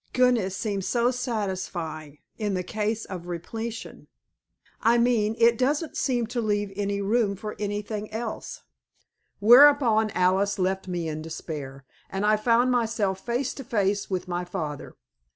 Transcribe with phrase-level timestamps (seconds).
[0.13, 4.07] "Goodness seems so satisfying in the case of repletion.
[4.81, 8.63] I mean it doesn't seem to leave room for anything else."
[9.39, 14.43] Whereupon Alice left me in despair, and I found myself face to face with my
[14.43, 14.95] father.